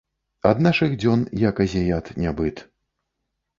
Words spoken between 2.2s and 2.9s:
нябыт.